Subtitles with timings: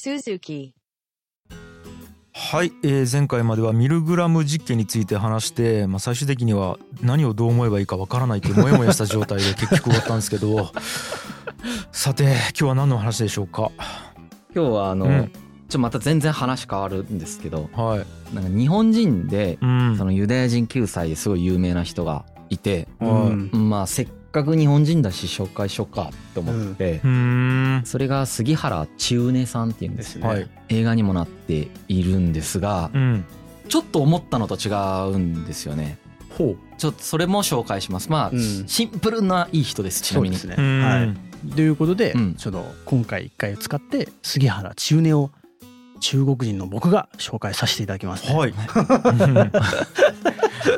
[0.00, 0.72] Suzuki.
[2.32, 10.72] はい、えー前回まではミルグラム実験について話して、まあ、最終的には何をどう思えばいいかわからないというモヤモヤした状態で 結局終わったんですけど。
[11.92, 13.70] さて今日は何の話でしょうか？
[14.54, 15.24] 今日はあの、うん。
[15.24, 15.32] ちょっ
[15.68, 19.96] とまた全然話変わるんですけどはい、なんか日本人でうん。
[19.98, 23.54] そのユダヤ人救済ですごい有名な人がいて、はい。
[23.54, 27.82] まあせっかく日本人だし紹介しようかと思って、うーん。
[27.84, 30.48] それが杉原千畝さんっていうんですよ、はい。
[30.68, 33.24] 映画にもなっているんですがうん。
[33.68, 34.70] ちょっと思ったのと違
[35.12, 35.98] うんですよね。
[36.36, 38.10] ほちょっとそれも紹介します。
[38.10, 38.64] まあ、うん。
[38.66, 40.82] シンプルないい人ですちなみにそうですね。
[40.82, 41.54] はい。
[41.54, 42.34] ということで、うん。
[42.34, 45.30] ちょっと今回一回使って杉原千畝を
[46.00, 48.34] 中国人の僕が紹介させていただきます、ね。
[48.34, 48.54] はい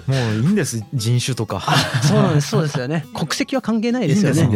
[0.07, 1.61] もういいんです人種とか
[2.03, 2.49] そうなんです。
[2.49, 3.05] そうですよね。
[3.15, 4.43] 国籍は関係ないですよね。
[4.43, 4.53] いいは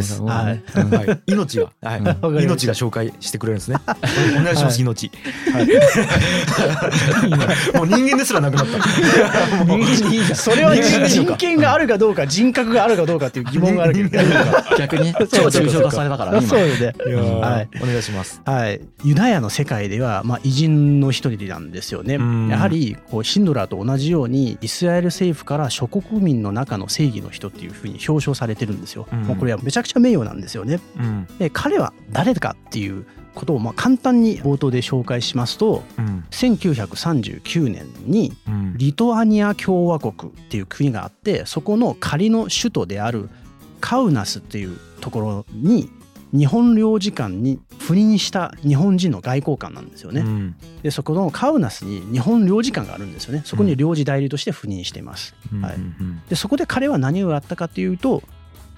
[0.53, 0.63] い。
[0.77, 2.01] うんはい、命が、はい
[2.45, 3.79] 命が紹介してくれるんですね。
[4.39, 5.11] お願いします、はい命。
[7.75, 8.83] もう人間ですらなくなった。
[10.35, 14.11] それは人権があるかどうか人格があるかどうかっていう疑問があるけど。
[14.79, 16.95] 逆に超抽象化されたからそうよね。
[17.41, 18.41] はいお願いします。
[18.45, 22.17] はい、ユダヤの世界では、まあ、偉人の一人なんですよね。
[22.17, 29.07] うんやはりこうヒンドラーと同じようにイスラエル政府から諸国民の中の正義の人っていうふうに表彰されてるんですよ。
[29.13, 30.81] うんもうこれはめちゃくちゃ名誉なんですよね。
[30.99, 33.05] うんで彼は誰かっていう
[33.35, 43.29] ことをまあ簡単に冒頭で紹介しますとうん1939年にうんリトアニア共和国っていう国があってそこの仮の首都である
[43.81, 45.91] カウナスっていうところに
[46.33, 50.21] 日本領事館に赴任した日本人の外交官なんですよね。
[50.21, 53.43] うんでそこのカウナスに日本領事館があるんですよね。
[53.45, 55.35] そこに領事代理として赴任しています。
[55.53, 58.23] うんはいうんでそこで彼は何をやったかというと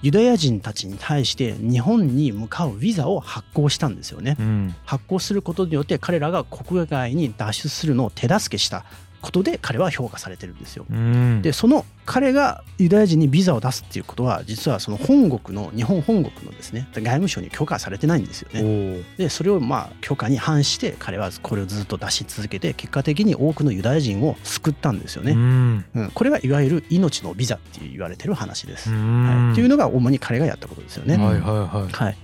[0.01, 4.37] ユダヤ人たちに対して日本に向かうビザを発行したんですよね。
[4.39, 8.85] うん発行することによって彼らが国外に脱出するのを手助けした
[9.21, 10.85] ことで彼は評価されてるんですよ。
[10.89, 18.61] うんでその彼がユダヤ人にビザを出すっていうことは実はその本国の日本本国のですね外務省に許可されてないんですよおね。
[18.61, 25.33] ーでそれをまあ許可に反して彼はこれをずっと出し続けて結果的に多くのユダヤ人を救ったんですようね。
[25.33, 28.91] んうん、これがいわゆる命のビザって言われてる話です。
[28.91, 31.17] うんはい、っていうのが主に彼がやったことですよね。
[31.17, 32.17] はいはいはいはい、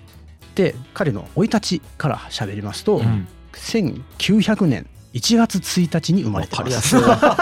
[0.56, 4.86] で彼の生い立ちから喋りますと、うん1900年
[5.16, 6.98] 1月1日に生まれてます。
[6.98, 7.38] わか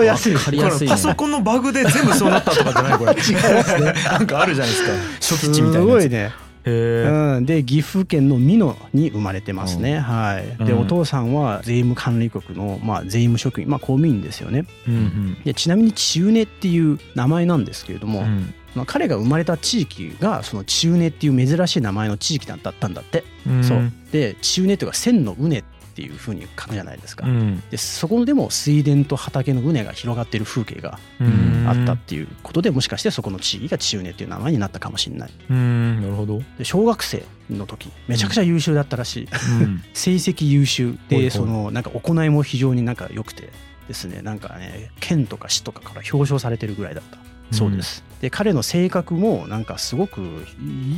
[0.00, 3.12] りやすい 覚えやすいパソコンのバグで全部そうなったとかじゃないこれ。
[3.20, 3.94] 違いますね。
[4.04, 4.92] なんかあるじゃないですか。
[5.20, 5.86] 初期値みたいな。
[5.86, 6.32] すごいね。
[6.64, 10.00] うん、で岐阜県の美濃に生まれてますね。
[10.00, 10.64] はい。
[10.64, 14.64] で、うんお父さんは税務管理局のまあ税務職員、まあ公務員ですよね。
[14.88, 23.24] うんでちなみに千畝っていう名前なんですけれども、うんうんまあ、彼が生まれた地域がその千畝っていう珍しい名前の地域だったんだって。
[23.46, 23.92] うんそう。
[24.10, 25.62] で千畝というか千の畝っ
[25.96, 27.26] ていうふうに書くじゃないですか。
[27.26, 27.62] うん。
[27.70, 31.66] でそこでも水田と畑の畝が広がっている風景がうん。
[31.66, 35.30] あったっていうことでもしかしてそこの地域が千畝っていう名前になったかもしれない。
[35.48, 36.02] うん。
[36.02, 36.42] なるほど。
[36.58, 39.28] で小学生の時めちゃくちゃ優秀だったらしい、
[39.62, 39.82] うん。
[39.94, 43.50] 成績優秀でそのなんか行いも非常になんか良くて
[43.88, 44.20] ですね。
[44.20, 47.18] なんかね県とか市とかから表彰されてるぐらいだった
[47.50, 50.20] そうです、で彼の性格もなんかすごく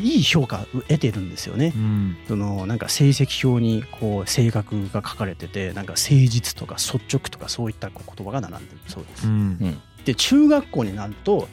[0.02, 1.72] いい評価を得てるんですよね。
[1.74, 2.16] うん。
[2.26, 8.78] そのなんか成績表にこう性格が書かれててなんか誠実とか率直とかそういった言葉が並んでる。
[8.86, 9.80] そうです、うん。
[10.04, 11.48] で中学校になると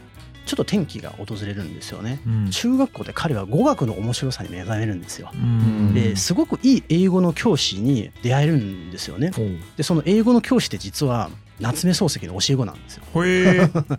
[0.45, 2.19] ちょっと転機が訪れるんですよね。
[2.25, 2.49] うん。
[2.51, 5.31] 中学校で彼は語学の面白さに目覚めるんですよ。
[5.33, 5.93] うん。
[5.93, 9.31] ですごくいい英語の教師に出会えるんですよね。
[9.75, 13.03] でその英語の教師って実は夏目漱石の教え子なんですよ。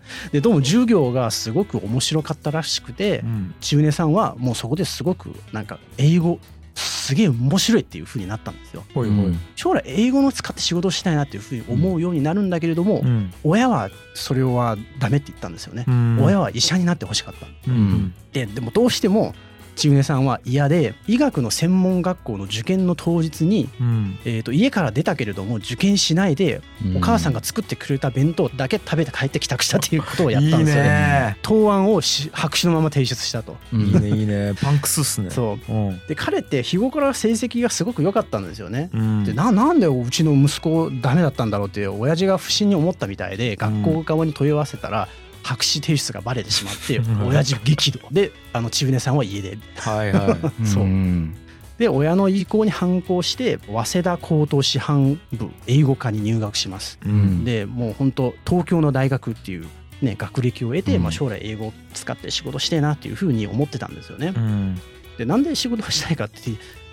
[0.31, 3.55] でどうも授業がすごく面白かったらしくてうん。
[3.59, 6.39] 中根さんはもうそこですごくなんか英語
[6.75, 8.83] すげえ面白いっていう風になったんですよ。
[8.93, 9.35] ほいほい。
[9.55, 13.33] 将来英語を使って仕事をしたいなっていうふうに思うようになるんだけれども、うん。
[13.43, 16.19] 親はそれはダメって言ったんですよね、うん。
[16.21, 17.47] 親は医者になってほしかった。
[17.67, 18.13] うん。
[18.31, 19.33] ででもどうしても
[19.77, 24.19] 千畝さんは嫌で医学の専門学校の受験の当日に、うん。
[24.25, 26.61] えー、と家から出たけれども受験しないで
[26.95, 30.83] お母さんが作ってくれた弁当だけ食べて帰って帰宅したっていうことをやったんですよ。
[30.83, 30.93] いいね。
[30.93, 33.55] ね答案をし白紙のまま提出したと。
[33.71, 33.81] うん。
[33.81, 34.09] いいね。
[34.09, 35.29] いいねパンクスっすね。
[35.29, 35.71] そう。
[35.71, 36.01] うん。
[36.07, 38.89] で彼って日頃から成績がすごく良かったんですよね。
[38.93, 39.23] うん。
[39.23, 45.07] でななんでうちの息子ダメだったんだろうって親父が不審に思ったみたいで学校側に問い合わせたら
[45.47, 47.27] 白紙提出がバレてしまってうん。
[47.27, 47.99] 親父激怒。
[48.11, 49.57] であの千畝さんは家出。
[49.77, 50.65] はいはい。
[50.67, 50.83] そう。
[50.85, 51.35] ん
[51.77, 56.99] で親の意向に反抗して早稲田高等師範部英語科に入学します。
[57.05, 57.45] うん。
[57.45, 59.67] でもう本当東京の大学っていう、
[60.01, 61.03] ね、学歴を得て、うん。
[61.03, 64.33] まあ、将来英語を使って仕事してえなっていうふうに思ってたんですよね。
[64.35, 64.81] うん。
[65.17, 66.41] でなんで仕事をしたいかって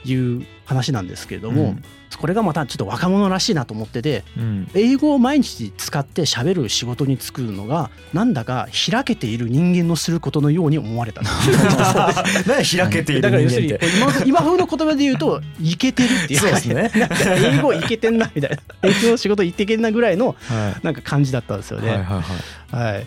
[0.05, 1.85] いう話なんですけれども、うん。
[2.17, 4.71] これがまたちょっと若者らしいなと思っててうん。
[4.75, 11.23] 英語を毎日使って喋る仕事に就くのがなんだか開けている人間のすることのように思われた
[12.47, 16.41] 何開けているだから要するに人間って今今風の言葉で言うとイケてるっていう。
[16.41, 16.91] そうですね。
[17.57, 18.57] 英語イケてんなみたいな。
[18.83, 21.89] 英語の仕事イケてんなぐらいのはなんか感じだったんですよいね。
[21.89, 22.95] はいはいはい。
[22.95, 23.07] はい、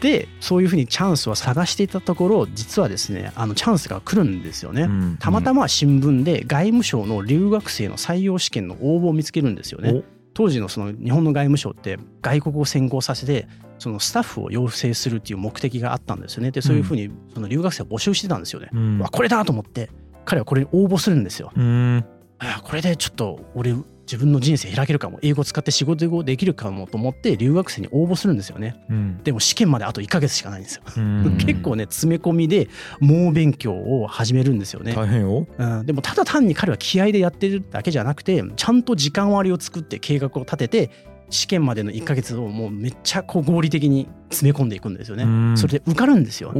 [0.00, 4.82] でそういうふうにチャンスを探していたところ実はですねあのチャンスが来るんですよね。
[4.82, 10.02] うんたまたま新聞で外務省の留学生の採用試験の応募を見つけるんですよね。
[10.34, 13.48] 当時のその日本の外務省って外国を先行させて
[13.78, 16.52] そのスタッフを養成するっていう目的があったんですよね。
[16.52, 18.68] でそういうふうにその留学生を募集してたんですよね。
[18.72, 19.90] うんわこれだと思って
[20.24, 21.50] 彼はこれに応募するんですよ。
[21.56, 22.04] うん
[22.38, 23.74] あこれでちょっと俺
[24.08, 28.82] 自分の人生開けるかも英語使って仕事できるかもと思って留学生に応募するんですよね。
[28.88, 30.82] うんでも試験まであと1ヶ月しかないんですよ。
[30.96, 32.68] うん 結構ね詰め込みで
[33.00, 34.94] 猛勉強を始めるんですよね。
[34.94, 40.90] 大変ようん、でもただ単に彼は気合でやってるだけじゃなくてちゃんと時間割を作って計画を立てて
[41.30, 45.24] 試験までの1ヶ月をもうめっちゃこう合理的に詰め込んでいくんですよね。
[45.24, 46.52] うんそれで受かるんですよ。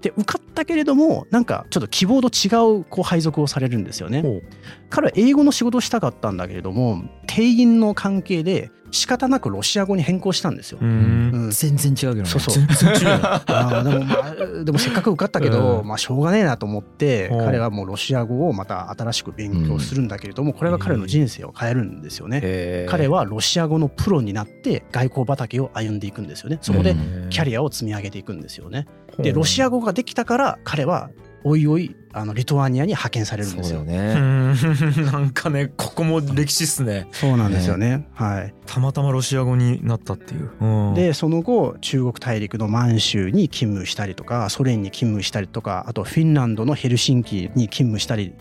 [0.00, 2.48] で受かったけれどもなんかちょっと希望と違
[2.80, 4.22] うこう配属をされるんですよね。
[4.24, 4.42] お
[4.88, 10.78] 彼は英語の仕事をしたかったんだけれども定員の関係で仕方なくロシア語に変更したんですよ。
[10.80, 11.48] ううん。
[11.48, 12.24] ん全然違うけどね。
[12.26, 12.54] そうそう。
[12.54, 13.20] 全然違う。
[13.22, 14.14] あーでもま
[14.60, 15.86] あでもせっかく受かったけど、うん。
[15.86, 17.44] まあしょうがねえなと思ってうん。
[17.44, 22.86] 彼はもうロシア語をまた新しく勉強するんだけれどもこれが彼の人生を変えるんですよね。
[22.88, 26.58] 彼はロシア語のプロになって外交畑を歩んでいくんですよね。
[26.60, 26.94] そこで
[27.30, 28.86] キャリアを積み上げていくんですよね。
[29.18, 31.10] でロシア語ができたから彼は
[31.44, 33.84] おいおいあのリトアニアに派遣されるんですよ。
[33.84, 34.14] ね。
[34.14, 34.54] ん。
[35.06, 37.06] なんかねここも歴史っすね。
[37.12, 38.08] そうなんですよね。
[38.12, 38.54] はい。
[38.66, 48.32] たまたまロシア語になったっていう、うん、でその後中国大陸の満州に勤務したりとかソ連に勤務したりとかあとフィンランドのヘルシンキに勤務したり、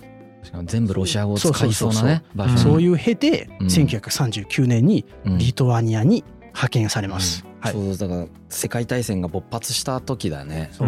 [0.44, 2.24] しかも全部ロシア語を使いそうなね
[2.58, 3.68] そういう経て、うん。
[3.68, 5.38] 1939年にうん。
[5.38, 7.46] リトアニアに派遣されます。
[7.60, 7.74] はい。
[7.74, 10.70] ちょうどだから世界大戦が勃発した時だね。
[10.72, 10.88] そう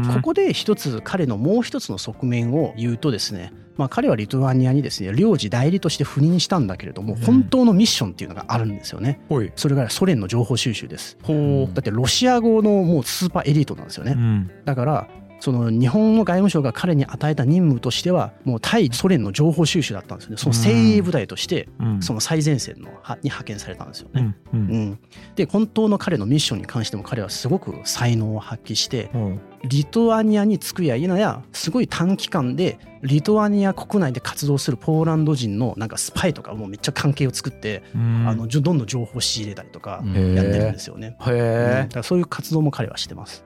[0.00, 7.20] ここで一つ彼のもう一つの側面を言うとですね、まあ、彼はリトアニアにですね領事代理として赴任したんだけれどもうん。
[7.20, 9.20] 本当のミッションっていうのがあるんですよね。
[9.28, 9.52] ほい。
[9.56, 11.16] それがソ連の情報収集です。
[11.22, 14.12] ほだってロシア語のもうスーパーエリートなんですよね。
[14.12, 14.18] う。
[14.18, 14.50] うん。
[14.64, 15.08] だから
[15.40, 20.36] その日本の外務省が彼に与えた任務としてはもう対ソ連の情報収集だったんですよね。
[20.36, 22.02] その精鋭部隊としてうん。
[22.02, 24.36] その最前線のはに派遣されたんですよね。
[24.52, 24.60] うん。
[24.60, 24.84] ううん。
[24.90, 24.98] ん、
[25.34, 29.18] で本当の彼のミッションに関しても彼はすごく才能を発揮してう。
[29.18, 38.28] んリトアニアに着くや否やすごい短期間でリトアニア国内で活動するポーランド人のなんかスパイとかもうめっちゃ関係を作って、うん。
[38.28, 40.34] あのどんどん情報を仕入れたりとかうん。
[40.34, 41.16] やってるんですよね。
[41.26, 41.34] うん。
[41.34, 41.38] へ
[41.82, 43.44] だからそういう活動も彼はしてます。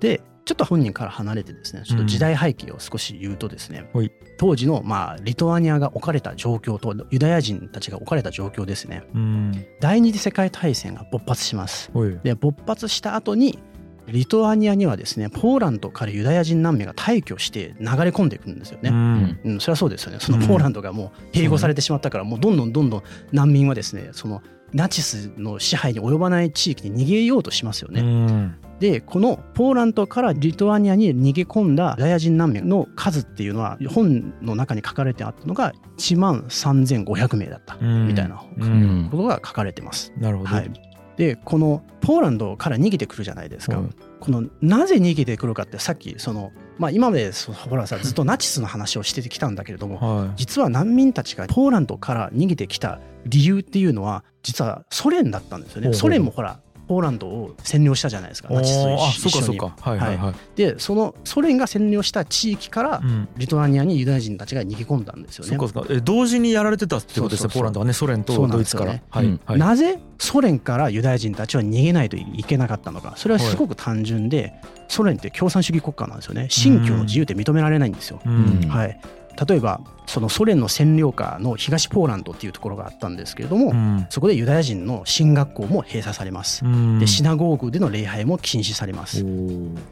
[0.00, 4.10] でちょっと本人から離れてですねちょっと時代背景を少し言うとですね、はい。
[4.38, 9.04] 当時のまあリトアニアが置かれた状況とユダヤ人たちが置かれた状況ですね。
[9.14, 9.66] うん。
[9.80, 11.92] 第二次世界大戦が勃発します。
[12.24, 13.60] で勃発した後に
[14.08, 19.40] リトアニアにはですねポーランドからユダヤ人難民が退去して流れ込んでいくんですよね、うん。
[19.44, 20.18] うん、それはそうですよね。
[20.20, 23.02] そのポーランドがもう併合されてしまったからもうどんどんどんどん
[23.32, 28.54] 難民はですねそのナチスの支配に及ばない地域に逃げようとしますよね、うん。
[28.80, 39.08] でこのポーランドからリトアニアに逃げ込んだユダヤ人難民の数っていうのは本の中に書かれてあったのが1万3500名だったうんみたいなううんん。
[39.10, 40.12] ことが書かれてます。
[40.16, 40.48] なるほど。
[40.48, 40.70] はい、
[41.16, 43.78] でこのポーランドから逃げてくるじゃないですか。
[43.78, 43.90] はい
[44.22, 55.92] このなぜ逃げてくるかってさっきその、まあ、今までそほらさ ずっとナチスの話をしてきたんだけれどもは実は難民たちがポーランドから逃げてきた理由っていうのは実はソ連だったんですよね。
[55.92, 56.60] ソ連もほら
[56.92, 59.12] ポーランドを占領したじゃないですかいナチスと一緒に。
[59.12, 59.74] そうかそうか。
[59.80, 60.34] はいはいはい。
[60.56, 63.28] でそのソ連が占領した地域からうん。
[63.38, 65.56] リトアニアにユダヤ人たちが逃げ込んだんですよね。
[65.56, 65.72] そうか。
[65.72, 65.94] そうか。
[65.94, 69.56] え同時にやられてたってことですねポーランドはねソ連とドイツから。
[69.56, 73.14] なぜソ連からユダヤ人たちは逃げないといけなかったのか。
[73.16, 74.52] それはすごく単純で
[74.88, 76.48] ソ連って共産主義国家なんですよね。
[76.50, 78.20] 信教の自由って認められないんですよ。
[78.26, 78.68] うん。
[78.68, 79.00] はい、
[79.46, 86.64] 例えばそのソ連の占領下の東ポーランドっていうところがあったんですけれども、うんそこでユダヤ人の進学校も閉鎖されます。
[86.64, 89.24] うんでシナゴーグでの礼拝も禁止されます。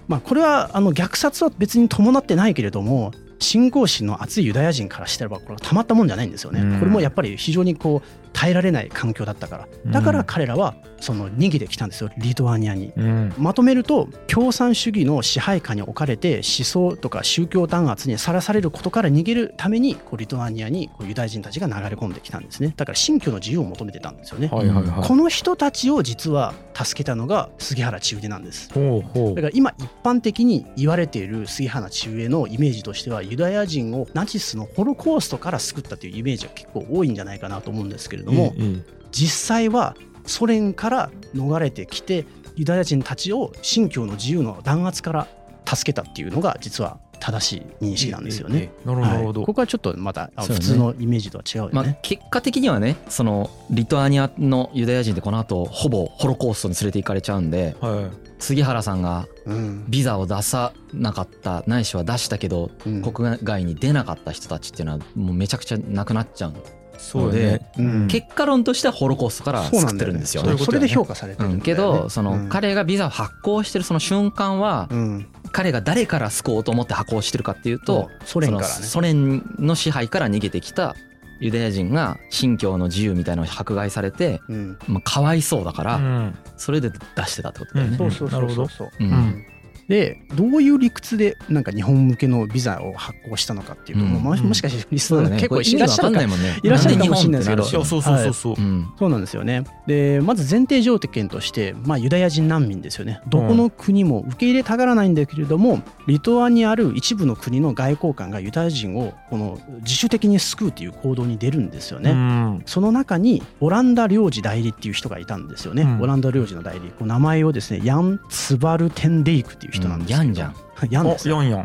[0.08, 6.60] まあ、これはあの虐殺は別に伴ってないけれども信仰心の厚いユダヤ人からしたらばこれはたまったもんじゃないんですよね。
[6.60, 12.92] うんこれもやっぱり非常にこう耐えられない環境だったからだから彼らはその逃げてきたんですよリトアニアに。
[12.96, 24.48] うんまとめると共産主義の支配下に置かれて思想とか宗教弾圧にさらされることから逃げるためにこうリトアニアにこうユダヤ人たちが流れ込んできたんですねだから信教の自由を求めてたんですよね。
[24.48, 28.72] はいはいはいこの人たちを実は助けたのが杉原千畝なんです。
[28.72, 45.26] ほうほうだから今一般的に言われている杉原千畝のイメージとしてはユダヤ人をナチスのホロコーストから救ったというイメージが結構多いんじゃないかなと思うんですけれども、ええ実際はソ連から逃れてきてユダヤ人たちを信教の自由の弾圧から
[45.66, 48.72] 助けたっていうのが実は正しい認識なんですよね。
[48.84, 49.40] なるほど。
[49.40, 49.46] はい。
[49.46, 51.70] ここはちょっとまた普通のイメージとは違うよね。
[51.74, 59.84] まあ、結果的にはねそのリトアニアのユダヤ人ってこの後ほぼホロコーストに連れて行かれちゃうんではい杉原さんがうん。
[59.88, 63.02] ビザを出さなかったないしは出したけどうん。
[63.02, 66.54] 国外に出なかった人たちっていうのはもうめちゃくちゃなくなっちゃう
[66.98, 67.70] そうだね。
[67.78, 68.08] うん。
[68.08, 70.58] 結果論としてはホロコーストから作ってるんですよね。
[70.58, 72.48] それで評価されてるけどそのうん。
[72.48, 75.26] 彼がビザを発行してるその瞬間はうん。
[75.52, 80.94] 彼が誰から救おうと思って発行してるかっていうとソ連ソ連の支配から逃げてきた
[81.40, 84.78] ユダヤ人が信教の自由みたいなのを迫害されて、うん。
[84.86, 86.38] まあ、かわいそうだから、うん。
[86.56, 87.96] それで出してたってことだよね。
[87.96, 88.68] そうそうそうなるほど。
[88.68, 89.10] そううん。
[89.10, 89.46] うん
[89.90, 96.60] でどういう理屈でなんか日本向けのビザを発行したのかっていうと、うんもしもしかしてリスナーの結構いらっしゃるかもんね。
[96.62, 99.64] いらっしゃるかもしれないですけどそうそうそうそう、うんそうなんですよね。
[99.88, 103.20] でまず前提条件として、まあ、ユダヤ人難民ですよね。
[103.28, 112.12] どこの国も受け入れたがらないんだけれども、リトアにある一部の国の外交官がユダヤ人をこの自主的に救うという行動に出るんですよね。
[112.12, 115.82] うんその中にオランダ領事代理っていう人がいたんですよね。
[115.82, 116.90] うんオランダ領事の代理。
[116.90, 120.54] こう名前をですね、ヤン・ツバルテンデイクっていう人なんですけど、うんヤンじゃん。
[120.90, 121.38] ヤンですよ。
[121.38, 121.64] おヤンは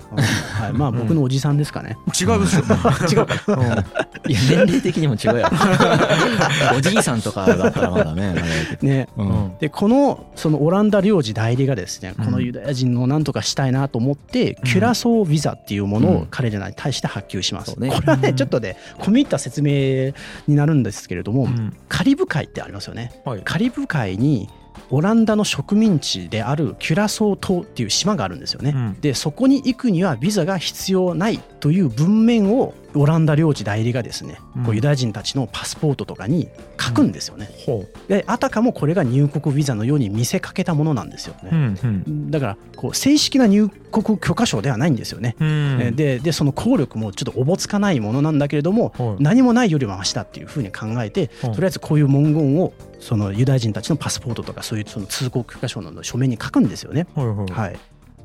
[0.70, 1.98] い、まあ僕のおじさんですかね。
[2.20, 2.62] 違うでしょ。
[3.12, 3.26] 違う。
[3.26, 3.86] か。
[4.28, 5.48] いや年齢的にも違うよ。
[6.78, 8.36] おじいさんとかだったらまだね。
[8.82, 9.08] ね。
[9.18, 9.52] うん。
[9.60, 12.26] でこのそのオランダ領事代理がですねうん。
[12.26, 14.64] このユダヤ人のなんとかしたいなと思って、うん。
[14.64, 16.16] キュラソービザっていうものうん。
[16.18, 18.36] を彼らに対して発給します、これはねうん。
[18.36, 20.14] ちょっとね込み入った説明
[20.48, 21.74] になるんですけれども、うん。
[21.88, 23.12] カリブ海ってありますよね。
[23.24, 23.42] はい。
[23.44, 24.50] カリブ海に
[24.90, 29.02] オランダの植民地であるキュラソー島っていう島があるんですよね、うん。
[29.02, 36.50] でそこに行くにはビザが必要ないという文面をオランダ領事代理がですね、こううんユダヤ人たちのパスポートとかに
[36.80, 42.32] 書くんですよね、ほであたかもこれが入国ビザのように見せかけたものなんですよううね、んうん。
[42.32, 45.78] だからこう正式な入国許可証ではないんですよね、うん。
[45.82, 49.24] えででその効力もちょっとおぼつかないものなんだけれども、はい。
[49.24, 51.52] 何もないよりはマシだっていうふうに考えて、はい。
[51.52, 57.08] とりあえずこういう文言をそのユダヤ人たちのパスポートとかそういうその通行許可証の書面に書くんですよね。
[57.16, 57.78] はい、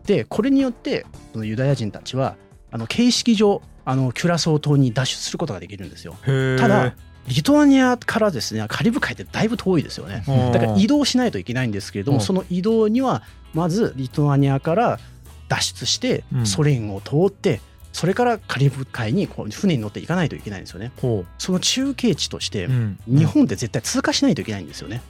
[0.07, 2.37] でこれによってそのユダヤ人たちは
[2.71, 6.17] あの形式上あのキュラソー島に脱出することができるんですよ。
[6.59, 6.95] ただ
[7.27, 10.25] リトアニアからですねカリブ海ってだいぶ遠いですよね。
[10.29, 15.01] うんだから移動しないといけないんですけれども、うんその移動にはまずリトアニアから
[15.49, 17.61] 脱出してうんソ連を通って
[17.93, 20.93] それからカリブ海にこう船に乗っていかないといけないんですよね。
[21.01, 22.69] ほその中継地として
[23.09, 25.03] 日本って絶対通過しないといけないんですよね。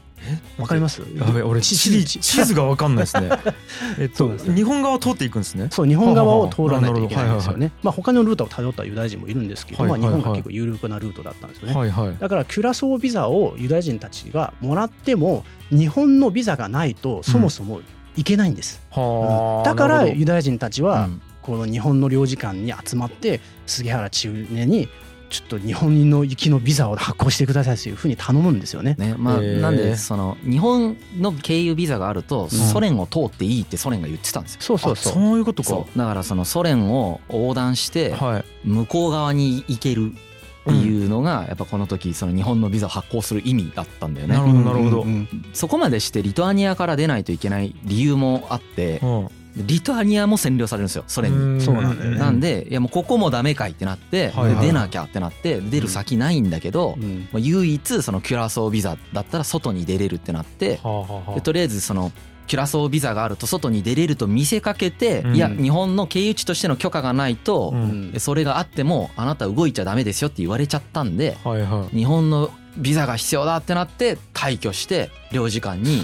[0.59, 1.03] わかります？
[1.17, 3.31] やべ俺地地理地地図がわかんないですね
[3.99, 5.69] えっと日本側を通っていくんですね？
[5.71, 7.73] そう日本側を通らないといけないんですよね。
[7.83, 11.75] まあ他のルートをたどったユダヤ人もいるんですけど、はいはいはいまあ日本が結構有力なルートだったんですよね。
[11.75, 17.81] はいはいだからキュラソービザをユダヤ人たちがもらっても日本のビザがないとそもそも
[18.17, 18.81] 行けないんです。
[18.91, 24.89] はあだからユダヤ人たちはうんこの日本の領事館に集まって杉原千畝に
[25.31, 28.97] ちょっと日本の行きのビザを発行してくださいというふうに頼むんですよね。
[28.99, 34.61] ねまあ、なんでその日本の経由ビザがあるとんソ連を通っていいってソ連が言ってたんですよ。
[34.61, 35.13] そうそうそう。
[35.13, 35.69] あそういうことか。
[35.69, 35.99] そう。
[35.99, 38.69] だからそのソ連を横断してはい。
[38.69, 44.35] 向こう側に行けるっていうのがやっぱこの時その日本のビザを発行する意味だったんだよね。
[44.35, 45.07] なるほどなるほど。
[45.55, 51.61] そこまでしてリトアニアから出ないといけない理由もあってうんリトアニアも占領されるんですよソ連に。
[51.65, 52.19] そうなんだよね。
[52.19, 54.67] なんでいやもうここもダメかいってなってではいはい。
[54.67, 57.29] 出なきゃってなって出る先ないんだけどうん。
[57.35, 62.13] 唯一そのキュラソービザだったら外に出れるってなってはあはあとりあえずその
[62.47, 65.37] キュラソービザがあると外に出れると見せかけて、うん。
[65.37, 71.97] いや日本の経由地としての許可がないとう、うんそれがあってもあなた動いちゃダメですよって言われちゃったんではいはい。
[71.97, 76.03] 日本のビザが必要だってなって退去して領事館に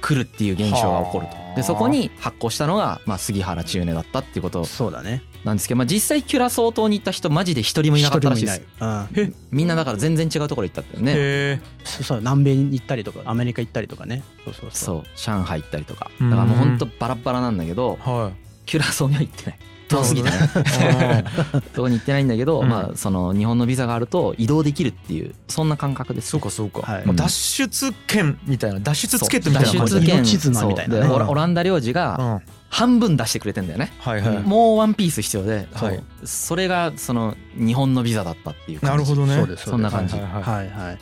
[0.00, 1.36] 来るっていう現象が起こると。
[1.36, 1.56] はあ。
[1.56, 5.22] でそこに発行したのが、まあ、杉原千畝だったっていうことそうだね。
[5.44, 8.62] なんですけど、まあ、実際キュラソー島に行った人マジで一人もいなかったらしいです。
[8.80, 9.34] うん。
[9.50, 11.12] みんなだから全然違うところ行ったってね。
[11.12, 14.22] へえそう南米に行ったりとかアメリカ行ったりとかね。
[14.44, 15.02] そうそうそう。
[15.16, 16.10] 上海行ったりとか。
[16.20, 16.30] うん。
[16.30, 18.32] だからもうほんとバラバラなんだけどは
[18.66, 19.58] キュラソーには行ってない
[19.88, 20.36] 遠すぎてね。
[20.36, 20.40] い
[21.74, 22.68] そこに行ってないんだけど、うん。
[22.68, 26.82] まあその日本のビザがあると移動できるっていうそんな感覚ですそうかそうか。
[26.82, 27.06] はい。
[27.06, 29.72] まあ脱出券みたいな脱出チケットみたいな。
[29.72, 30.18] 脱感じ出券。
[30.18, 31.00] 命綱みたいな。
[31.00, 31.94] ねオランダ領事うん。
[31.94, 34.22] がは半分出してくれてんだよね、いはい。
[34.40, 36.02] もうワンピース必要で、はい。
[36.24, 39.04] それがその日本のビザだったっていう感じ。
[39.04, 39.36] なるほどね。
[39.36, 39.70] そうです。
[39.70, 40.16] そんな感じ。
[40.16, 40.42] はいはいはい。
[40.42, 40.98] はいはい。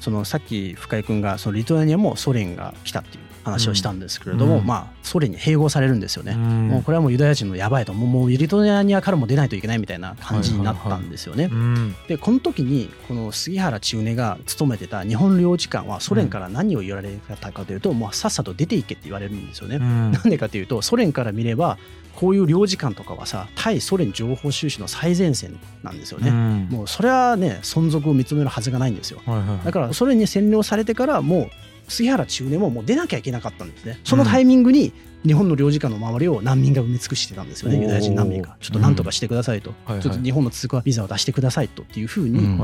[0.00, 6.32] そのさっき深井君がそのリトアニアもソ連が来たっていう話をしたんですけれども、うんまあソ連に併合されるんですよね。
[6.32, 11.48] うんもうこれはもうユダヤ人のやばいともうもうリトアニアからも出ないといけないみたいな感じになったんですよね。
[11.52, 19.76] うんでこの時にこの杉原千畝が勤めてた日本領事館はソ連から何を言われたかというと、もうさっさと出ていけって言われるんですよね。
[19.76, 21.78] うんなんでかというとソ連から見れば
[22.14, 26.30] こういう領事館とかはさ対ソ連情報収集の最前線なんですよね。
[26.30, 29.20] うんもうそれはね存続を認めるはずがないんですよ。
[29.26, 31.50] はいはいはいだからソ連に占領されてからもう
[31.88, 33.98] 杉原千畝ももう出なきゃいけなかったんですね。
[34.04, 34.92] そのタイミングに
[35.24, 38.56] 日本の領事館の周りを難民が埋め尽くしてたんですよねユダヤ人難民が。
[38.60, 40.02] ちょっとなんとかしてくださいと、はいはい。
[40.02, 42.58] ちょっと日本の通過ビザを出してくださいとっていうふううに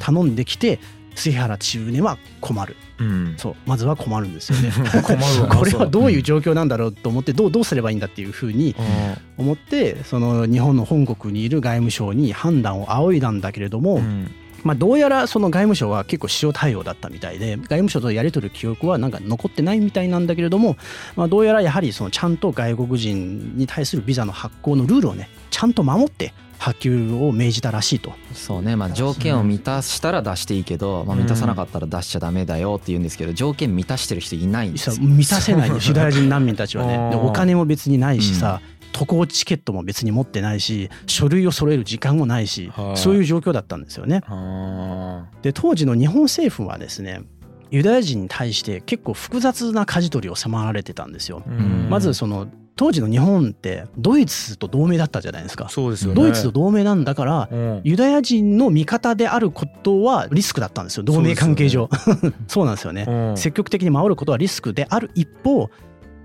[0.00, 0.78] 頼んできて
[1.14, 2.76] 杉原千畝は困る。
[2.98, 3.34] うん。
[3.36, 3.56] そう。
[3.66, 4.70] まずは困るんですよね。
[5.50, 8.74] これはどういう状況なんだろうと思ってどうどうすればいいんだっていうふうに
[9.36, 14.30] 思ってその日本の本国にいる外務省に判断を仰いだんだけれども、うん
[14.66, 20.76] まあ、どうやらその外務省は結構塩対応だったみたいで外務省とやり取る記憶はなんか残ってないみたいなんだけれども、
[21.14, 28.12] まあ、どうやらやはりそのちゃんと外国人に対するビザの発行のルールをねちゃんと守って発給を命じたらしいと。
[28.32, 28.76] そうね。
[28.76, 34.96] まあ条件を満たしたら出していいけど、まあ、満たさなかったら出しちゃダメだよって言うんですけど条件満たしてる人いないんですよ。
[34.98, 36.98] 満たせないんですユダヤ人難民たちはね。
[37.16, 38.60] お金も別にないしさ、
[38.96, 44.22] 渡航チケットも別に持ってないし書類を揃える時間もないし、はいそういう状況だったんですよね。
[44.26, 47.22] あで当時の日本政府はですね
[47.70, 51.42] ユダヤ人に対して結構複雑な舵取りを迫られてたんですよ。
[51.90, 55.68] まずその当時の日本ってドイツと同盟だったじゃないですか。
[55.68, 61.90] そうですよねドイツと同盟なんだからうんユダヤ人の味方であることはリスクだったんですよ同盟関係上。
[62.48, 63.04] そうなんですよね。
[63.06, 65.70] うん積極的に守ることはリスクである一方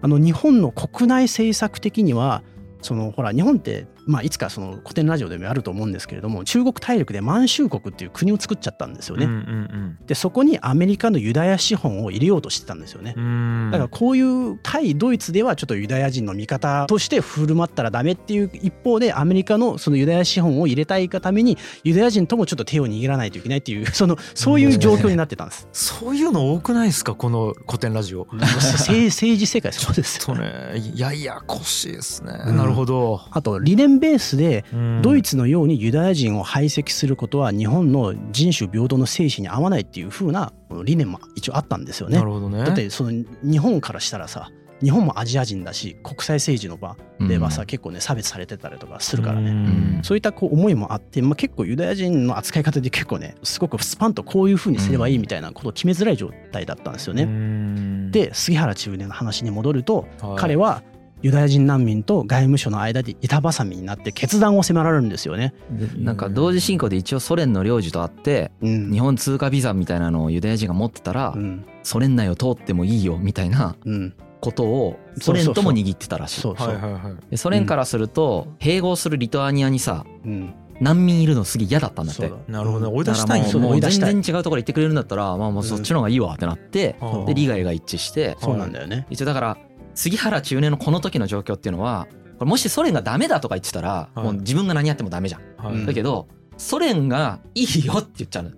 [0.02, 2.44] あの日本の国内政策的には
[2.82, 9.26] そのほら日本って、まあ、いつかその古典ラジオでもあると思うんですけれども中国大陸で満州国っていう国を作っちゃったんですよね。
[9.26, 13.14] うんうんでそこにアメリカのユダヤ資本を入れようとしてたんですよね。
[13.16, 13.20] う。
[13.22, 13.70] ん。
[13.72, 25.68] だからこういう対ドイツではちょっとユダヤ人の味方として振る舞ったらダメっていう一方でアメリカのそのユダヤ資本を入れたいがためにユダヤ人ともちょっと手を握らないといけないっていう そのそういう状況になってたんです。
[25.72, 27.16] そういうの多くないですか？
[27.16, 28.28] この古典ラジオ。
[28.36, 34.66] 政政治世界そうですよそうねややこしいですね、うんなるほど、あと理念ベースで
[35.02, 42.18] ドイツツのようにユダヤ人を排斥することは日本の人種平等の精神に合わないっていう風な理念も一応あったんですよね。
[42.18, 42.24] な。
[42.24, 42.64] るほどね。
[42.64, 43.12] だってその
[43.44, 47.68] 日本からしたらさ日本もアジア人だし国際政治の場ではさ、うん。
[47.68, 57.26] 結構ね差別されてたりとかするからね、ねそういったこう思いもあって、まあ、結構ユダヤ人の扱い方で結構ねすごくスパンとこういう風にすればいいみたいなことを決めづらい状態だったんですよね。
[57.26, 60.84] ねで杉原千畝の話に戻ると、彼は
[61.22, 65.54] ユダヤ人難民と外務省の間で板挟みになって決断を迫られるんですよね。
[65.72, 68.92] でなんか同時進行で一応ソ連の領事と会ってうん。
[68.92, 71.66] 日本通過ビザみたいなのをユダヤ人が持ってたらうん。
[71.84, 77.38] ソ連内を通ってもいいよみたいなうん、ことをソ連とも握ってたらしい。
[77.38, 82.32] ソ連からすると併合するリトアニアにさうん、難民いるのすげえ嫌だったんだって。
[82.48, 82.96] なるほどね。
[82.98, 87.26] 追い出したいんやそうもう全然違うところ行ってくれるんだったらまあもうそっちの方がいいわってなってうん。
[87.26, 89.06] で利害が一致してそうなんだよね。
[89.10, 89.58] 一応だから
[89.96, 94.24] 杉原中年のこの時の状況っていうのはこれもしソ連がダメだとか言ってたらはい。
[94.24, 95.42] もう自分が何やってもダメじゃん。
[95.58, 95.76] はい。
[95.76, 96.28] うんだけど
[96.62, 98.52] ソ連がいいよって言っちゃうの。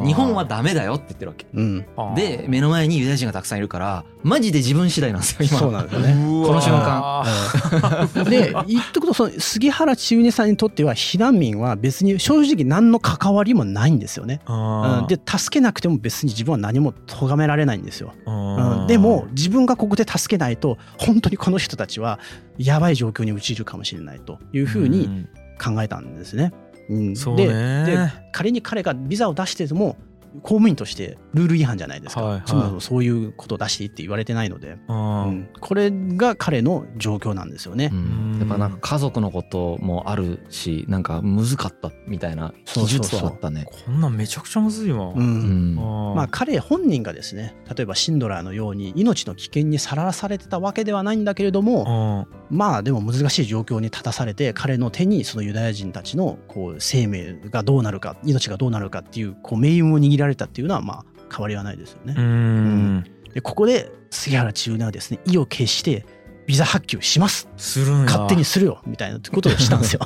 [0.00, 0.06] うん。
[0.06, 1.46] 日本はダメだよって言ってるわけ。
[1.52, 1.84] うん、
[2.16, 5.58] で目の前にユダヤ人がたくさんいるからマジで自分次第なんですよ今。
[5.58, 6.14] そうなんだよね。
[6.46, 8.24] この瞬間。
[8.24, 14.40] で言っとくとその杉原千畝さんにとっては避難民は別に正直何の関わりもないんですよね。
[14.48, 18.14] うん、で助けなくても別に自分は何も咎められないんですよ。
[18.26, 22.18] うん、でも自分がここで助けないと本当にこの人たちは
[22.56, 25.28] やばい状況に陥るかもしれないというふうにん。
[25.62, 26.52] 考えたんですね。
[26.88, 29.96] うん、そうで仮に彼がビザを出してても
[30.42, 32.42] 公務員としてルール違反じゃないですか、はいはい。
[32.46, 37.90] そもそもそういうことを出していいって言われてないので、あうーん、これが彼の状況なんですよね。
[37.92, 38.38] うん。
[38.38, 43.66] やっぱなんか家族のこともあるしなんか難かったみたいな記述はあったね。
[43.86, 45.74] こんなんめちゃくちゃむずいわ、ううん。
[45.76, 62.22] まあ彼本人がですね例えばシンドラーのように命の危険にさらされてたわけではないんだけれどもあまあでも難しい状況に立たされて彼の手にそのユダヤ人たちのこう生命がどうなるか命がどうなるかっていうこう命運を握られたっていうのはまあ変わりはないですよねーう。
[62.22, 63.04] ん
[63.34, 66.04] でここで杉原千畝はですね意を決して
[66.46, 70.00] ビザ発給しますする勝手にするよみたいなことをしたんですよ。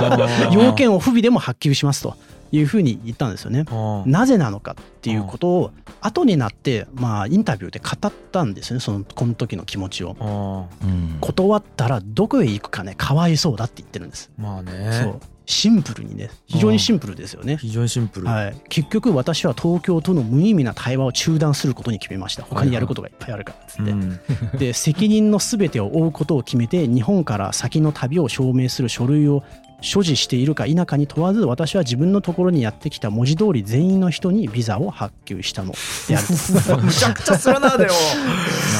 [0.52, 2.16] 要件を不備でも発給しますと
[2.50, 3.64] いうふうに言ったんですよね。
[4.06, 10.16] なぜなのかっていうことを後になってまあインタビューで語ったんですよねそのこの時の気持ちを。
[10.20, 14.30] あうん断ったらどこへ行くかねかわいそうだって言ってるんです。
[14.40, 17.56] ーまあねそうシンプルにね非常にシンプルですよね。
[17.56, 22.42] 非常にシンプル、はい、結局私は東京との無意味な対話を中断することに決めました。
[22.42, 24.20] 他にやることがいっぱいあるからっつって、うん。
[24.58, 29.42] で責任の全てを負うことを決めて日本から先の旅を証明する書類を
[29.82, 35.72] 所持しているか否かに問わず私は自分のところにやってきた文字通り全員の人にビザを発給したの。
[36.08, 36.78] であると。
[36.78, 37.90] むちゃくちゃするなでも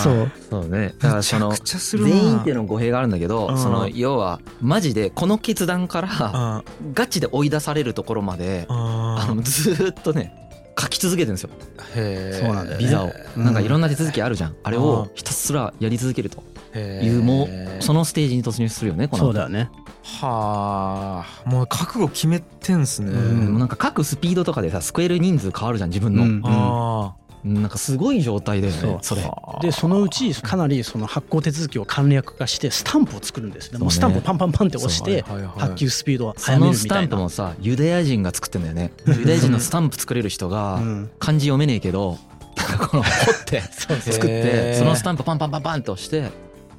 [0.02, 0.30] そう。
[0.48, 0.94] そうね。
[0.98, 3.58] だからその全員っていうの語弊があるんだけどうん。
[3.58, 10.32] その要はマジでこの決断からあガチで追い出されるところまでああのずーっとね
[10.80, 11.50] 書き続けてるんですよ。
[11.96, 12.46] へー。
[12.46, 13.12] そうなんだビザを。
[13.36, 14.56] うんなんかいろんな手続きあるじゃん。
[14.62, 16.42] あれをひたすらやり続けると
[16.78, 19.70] いうもうそのステージに突入するよねこのそうだよね。
[20.02, 21.48] はあ。
[21.48, 23.58] もう覚悟決めてんすね、うん。
[23.58, 28.98] なんか書くスピードとかでさ救える人数変わるじゃん自分の、うんあなんかすごい状態だよねそう。
[29.02, 29.22] それ。
[29.24, 33.72] あでそのうちかなりその発行手続きを簡略化してスタンプを作るんです。
[33.72, 35.22] ねもうスタンプをパンパンパンって押して
[35.56, 38.92] 発給スピードをそ速めのスタンプるみたいなもさユダヤ人が作ってんだよね。
[39.08, 41.10] ユダヤ人のスタンプ作れる人がうん。
[41.18, 42.16] 漢字読めねえけど
[42.56, 46.30] なんかこの掘って 作ってそのスタンプパンパンパンパンって押して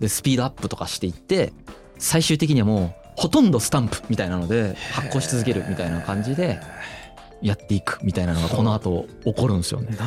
[0.03, 1.53] でスピードアップとかしていって
[1.97, 6.59] 最終的にはもうほとんどスタンプみたいなので発行し続けるみたいな感じで
[7.43, 9.97] やっていくみたいなのがこの後起こるんですよね。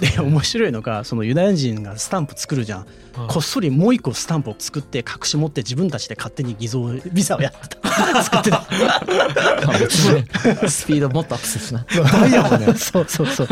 [0.00, 2.86] でで面白いのがそのユダヤ人がスタンプ作るじゃん。
[3.28, 7.90] こっそりもう一個スタンプを作って隠し持って自分たちで勝手に偽造ビザをやってた。
[8.24, 8.64] 作ってた。
[10.70, 11.84] スピードもっとアップするしな。
[12.12, 12.72] ダイヤもね。
[12.78, 13.48] そうそうそう。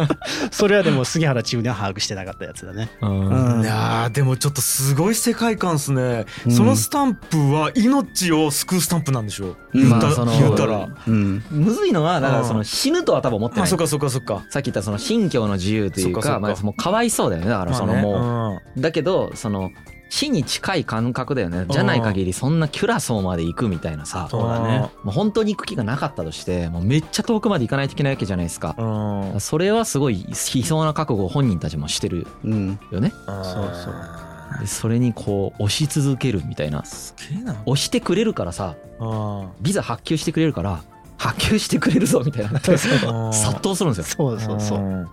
[0.51, 2.89] それはでも杉原千畝は把握してなかったやつだね。
[3.03, 3.57] うん。
[3.59, 3.63] うん。
[3.63, 6.53] いやーでもちょっとすごい世界観っすね、うん。
[6.53, 9.51] そのスタンプは命を救うスタンプなんでしょう。
[9.51, 10.89] ん言った,、まあその言ったら。
[11.07, 11.43] うん。
[11.51, 13.65] むずいのはだからその死ぬとは多分思ってない。
[13.65, 14.45] あそっかそっかそっか。
[14.51, 17.49] さっき言ったその信教の自由というかかまあもうかわいそうだよね。
[17.49, 18.03] だからそのまあね。
[18.03, 18.81] もう。
[18.81, 19.71] だけどその
[20.11, 21.67] 死に近い感覚だよね。
[21.69, 24.23] じゃない限りそんなキュラソーまで行くみたいなさ。
[24.23, 24.79] うんそうだね。
[25.05, 28.75] もう本当に行く気がなかったとしてもうめっちゃ遠くまで行かないといけないわけじゃないですか。
[28.79, 29.33] うん。
[29.35, 32.79] うんそれはすごい悲壮な覚悟を本人たちもしてるうん。
[32.91, 33.95] よねそうそう。
[33.95, 34.28] で
[34.67, 36.85] それにこう押し続けるみたいな。
[36.85, 37.57] すげえな。
[37.67, 40.83] 押してくれるからさあビザ発給してくれるから
[41.17, 42.61] 発給してくれるぞみたいな。
[43.33, 44.17] 殺到するんですよ。
[44.17, 44.81] そうそうそう。
[44.81, 45.07] なる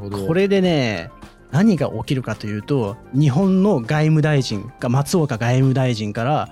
[0.00, 0.26] ほど。
[0.26, 1.10] これでね
[1.50, 6.48] 何が起きるかというと日本の外務大臣が松岡外務大臣から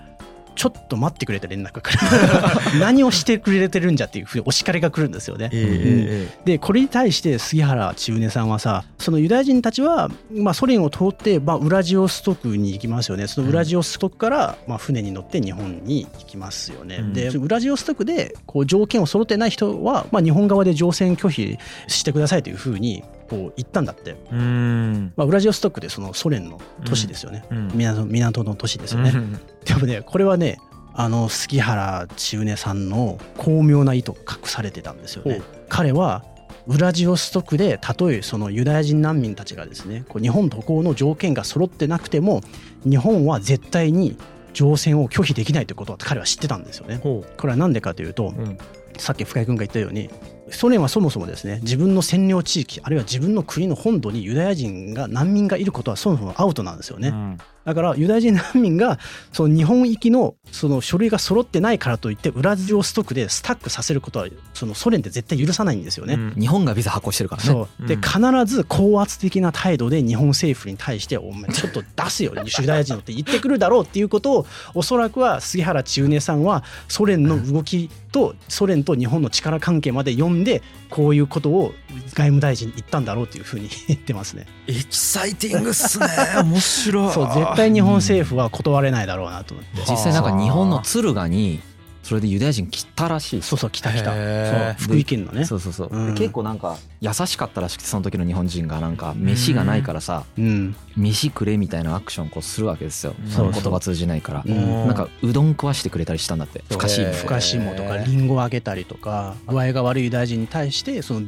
[0.56, 1.98] ちょっと待ってくれって連絡が来る。
[2.80, 5.50] 何をしてくれてるんじゃっていうふうにお叱りが来るんですよね。
[5.52, 13.26] ええでこれに対して杉原千畝さんはさそのユダヤ人たちは、まあ、ソ連を通って、まあ、ウラジオストクに行きますよね。
[13.26, 16.96] そのウラジオストクから、まあ、船に乗って日本に行きますよね。
[17.00, 17.12] うん。
[17.12, 24.16] でウラジオストクでこう条件を揃ってない人は、まあ、日本側で乗船拒否してくださいというふうにこう言ったんだって。
[24.30, 27.68] まあ、ウラジオストクでそのソ連の都市ですよね、うん。
[27.74, 29.32] 港港の都市ですよね、うん。
[29.64, 30.58] でもねこれはね
[30.94, 35.42] あの杉原千畝さんの巧妙な意図が隠されてたんですよね。
[35.68, 36.24] 彼は
[36.66, 42.40] ウラジオストクでたとえそのユダヤ人難民たちがですねこう日本渡航の条件が揃ってなくても
[42.84, 44.16] 日本は絶対に
[44.52, 46.96] 乗船を拒否できないということは彼は知ってたんですよね。
[46.96, 48.58] ほこれは何でかというとううん。
[48.98, 50.10] さっき深井君が言ったように
[50.50, 57.08] ソ連はそもそもですね自分の占領地域あるいは自分の国の本土にユダヤ人が難民がいることはそもそもアウトなんですよね。
[57.08, 58.98] うんだからユダヤ人難民が
[59.32, 66.14] その日本行きのその書類が揃ってないからといってウラジオストクでスタックさせることはそのソ連って絶対許さないんですよね。
[66.14, 66.34] うん。
[66.40, 67.48] 日本がビザ発行してるからね。
[67.48, 67.86] そう。
[67.88, 68.00] でうん。
[68.00, 81.74] 必ず高圧的な態度で日本政府に対して「お前ちょっと出すよ ユダヤ人の」って言ってくるだろうっていうことをおそらくは杉原千畝さんはソ連の動きとソ連と日本の力関係まで読んでこういうことを
[82.14, 84.46] 外務大臣に言ったんだろうっていうふうに言ってますね。
[84.66, 86.06] エキサイティングっすね。
[86.42, 87.12] 面白い。
[87.12, 89.80] そう絶対日本政府は断れないだろうなと思って。
[89.90, 91.60] 実際なんか日本の敦賀に
[92.06, 94.74] それでユダヤ人来たらしいそうそう来た来た。
[94.74, 95.44] 福井県のね。
[95.44, 96.14] そうそうそう、うん。
[96.14, 100.76] で結構なんか優しかったらしくてその時の日本人がなんか飯がないからさうん。
[100.96, 103.14] 飯くれみたいなアクションをこうするわけですよ。
[103.28, 104.86] そう言葉通じないから、うん。
[104.86, 106.62] なんかうどん食わしてくれたりしたんだって。
[106.70, 111.26] ふかしふかし芋とかリンゴをあげたりとか具合が悪いユダヤ人に対してその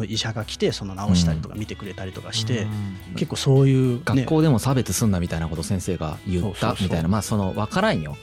[0.00, 2.66] び医者が来てその治したりとか見てくれたりとかして、
[3.14, 8.16] 結構そういう、ね、学校でも差別すんなみたいなこと先生が言ったみたいなまあその分からんよ。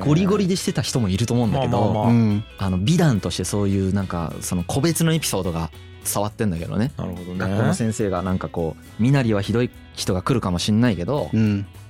[0.00, 5.70] ゴリゴリでしてた人もいると思うんだけど、まあの美談としてそういうなんかその個別のエピソードが
[6.04, 6.92] 伝わってんだけどね。
[6.96, 7.38] なるほどね。
[7.38, 11.30] 学校の先生がなんかこう身なりはひどい人が来るかもしんないけど、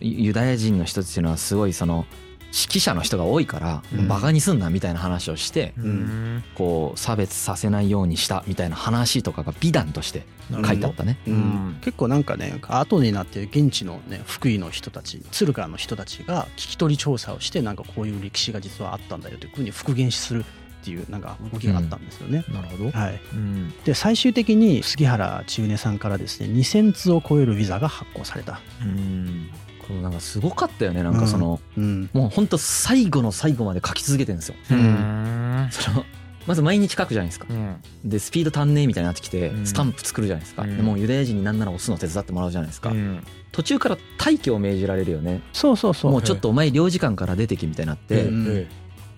[0.01, 2.05] ユダヤ人の人っていうのはすごいその
[2.53, 4.09] 指揮者の人が多いからうん。
[4.09, 6.45] バカにすんなみたいな話をしてうん。
[6.55, 11.19] こう差別させないようにしたみたいな話とかが美談として書いてあったね。
[11.27, 11.35] うん。
[11.35, 11.79] うん。
[11.81, 20.45] 結構なんかね後になって現地のね福井の人たち敦賀の人たちが聞き取り調査をしてなんかこういう歴史が実はあったんだよというふうに復元する
[20.83, 22.45] っていうなんか動きがあったんですよね。
[22.49, 22.91] なるほど。
[22.91, 23.73] はい、うん。
[23.85, 28.61] で最終的に杉原千畝さんからですね2,000通を超えるビザが発行された。
[28.83, 29.49] うん
[29.93, 31.03] このなんかすごかったよね。
[31.03, 32.09] なんかその、うん。
[32.13, 34.55] もうほんと最後の最後まで書き続けてるんですよ。
[34.71, 35.69] うん。
[35.71, 36.05] その
[36.47, 37.47] まず毎日書くじゃないですか。
[37.49, 37.77] うん。
[38.05, 39.67] でスピード足んねえみたいになってきてうん。
[39.67, 40.77] スタンプ作るじゃないですか、うん。
[40.77, 43.23] でもうユダヤ人になんなら押すの手伝ってもらうじゃないですか、うん。
[43.53, 45.43] 途中から退去を命じられるよね。
[45.53, 46.13] そうそうそう。
[46.13, 48.67] もうちょっとお前領事館から出てけみたいになって、うん。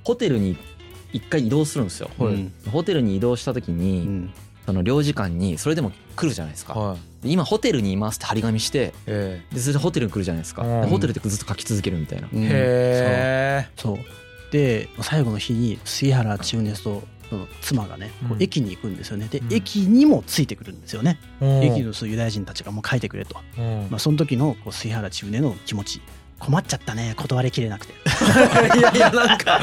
[0.02, 0.56] ホテルに
[1.12, 2.52] 一回移動するんですよ、うん。
[2.70, 4.32] ホテルに移動した時うに、ん。
[4.66, 6.96] その領事館にそれでも来るじゃないですか、はい。
[6.96, 10.82] で今ホテルにいますって張り紙してえでそれでホテルに来るじゃないですか、うん。
[10.82, 12.42] でホテルでずっと書き続けるみたいな、うん。
[12.42, 13.68] へえ。
[13.76, 13.98] そう。
[14.50, 19.28] で最後の日に杉原千畝とその妻がね駅に行くんですよね。
[19.28, 19.52] で、うん。
[19.52, 23.36] 駅にもついてくるんですよね、駅ののそうユダヤ人たちがもう書いてくれと、
[23.90, 26.02] まあ、その時のこう杉原千畝の気持ち
[26.38, 27.94] 困っちゃったね断りきれなくて。
[28.78, 29.60] いやいやなんか。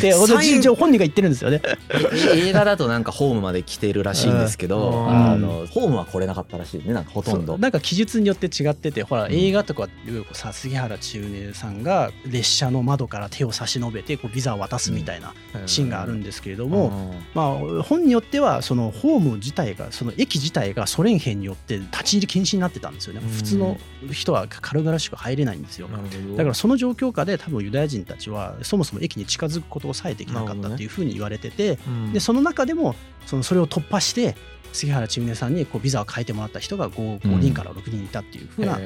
[0.00, 1.60] で本人が言ってるんですよね。
[1.90, 5.32] え映画だとなんかホームまで来てるらしいんですけど、うん。
[5.32, 7.58] あのホームは来れなかったらしいねなんかほとんど。
[7.58, 9.32] なんか記述によって違っててほらうん。
[9.32, 15.32] 映画とかいうさ杉原千畝さんが列車の窓から手を差し伸べてこうビザを渡すみたいな
[15.66, 23.20] シーンがあるんですけれども、まあ、本によってはそのホーム自体がその駅自体がソ連兵によって立ち入り禁止になってたんですよね。
[23.22, 23.28] うん。
[23.28, 23.76] 普通の
[24.12, 25.88] 人は軽々しく入れないんですよ
[26.36, 32.12] だからその状況下で多分ユダヤ人たちはそもそも駅に近づくことをさえできなかったっていうふうに言われてて、うん。
[32.12, 32.94] でその中でも
[33.26, 34.36] そのそれを突破して
[34.72, 38.76] 杉原千畝さんにこうビザを変えてもらった人が 5, 5人から6人いたっていうふうな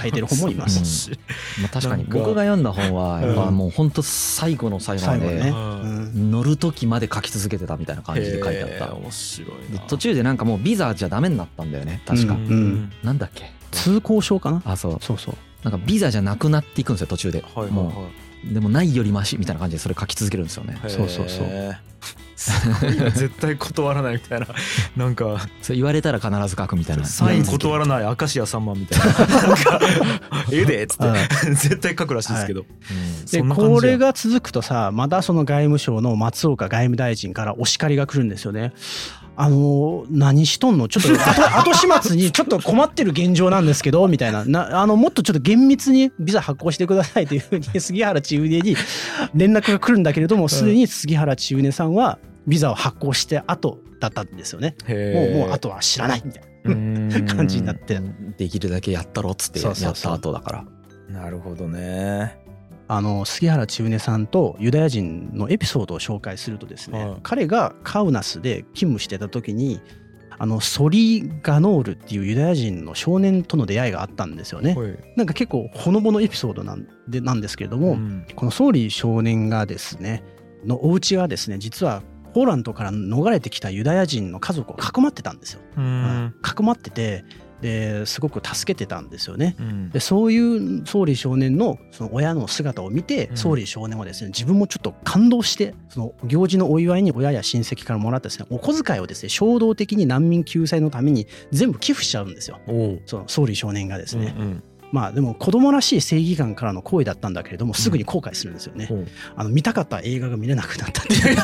[0.00, 0.70] 書いてる本もいま うん。
[0.70, 1.10] す。
[1.60, 3.56] まあ、確かに僕が読んだ本はやっぱうん。
[3.56, 6.30] もう本当最後の最後までね、ううん。
[6.30, 8.94] 乗る時まで書き続けてたみたいな感じで書いてあった。
[8.94, 9.50] 面白い
[9.88, 12.40] 途中でなんかもうビザじゃダメになったんだよね確か、うん。
[12.46, 12.92] うん。
[13.02, 13.50] なんだっけ？
[13.72, 14.62] 通行証かな？
[14.64, 14.98] あそう。
[15.00, 17.92] そうそうなんかビザじゃなくなっていくんですよ途中で、はいはいもは
[18.50, 18.54] う。
[18.54, 20.80] でもないよりマシみたいな感じでそれ書き続けるんですよね。
[20.84, 21.76] いそうそうそう。
[23.12, 24.48] 絶対断らないみたいな。
[24.96, 25.46] なんか。
[25.60, 27.04] それ言われたら必ず書くみたいな。
[27.04, 29.04] サイン断らない明石家さんまみたいな。
[29.46, 29.80] なんか
[30.50, 31.54] ええでっつって。
[31.54, 32.62] 絶対書くらしいですけど。
[32.62, 33.76] うんでそんな感じや。
[33.76, 38.72] これが続くとさまたその外務省の松岡外務大臣からお叱りが来るんですよね。
[39.34, 40.88] あの何しとんの？
[40.88, 44.44] ちょっと後 後始末にちょっと困ってる現状なんですけどみたいな。
[44.44, 48.76] なあのもっとちょっと厳密にビザ発行してくださいというふうに杉原千畝に
[49.34, 54.74] 連絡が来るんだけれどもすでに杉原千畝さんはビザを発行して後だったんですよね。
[54.88, 56.48] もうもう後は知らないみたいな。
[57.34, 58.00] 感じになって。
[58.36, 60.64] できるだけやったろっつってやった後だから。
[61.08, 62.41] なるほどね
[62.94, 67.20] あの杉原千畝さんとユダヤ人のエピソードを紹介するとですね、はい。
[67.22, 69.80] 彼がカウナスで勤務してた時に
[70.38, 74.74] あのソリガノールっていうユダヤ人の少年との出会いがあったんですよね。
[74.74, 74.98] はい。
[75.16, 78.26] なんか結構ほのぼのエピソードなんでなんですけれども、うん。
[78.36, 80.22] このソーリー少年がですね
[80.62, 82.02] のお家はですね実は
[82.34, 85.62] ポーランドから逃れてきたユダヤ人の家族をかくまってたんですよ。
[85.78, 86.34] うん。
[86.42, 87.24] かくまってて
[87.62, 89.56] ですごく助けてたんですよね。
[89.58, 89.90] うん。
[89.90, 93.36] でそういうソリー少年のその親の姿を見て、うん。
[93.36, 102.60] ソリー少年はですね自分もちょっと感動してその行事のお祝いに親や親戚からもらったですねお小遣いをですね衝動的に難民救済のために全部寄付しちゃうんですよ。
[103.06, 109.08] そのソリー少年がですね、うんまあでも子供らしい正義感からの行為だったんだけれどもすぐに後悔するんですよね、うん。
[109.34, 111.36] あの見たかった映画が見れなくなったっていう。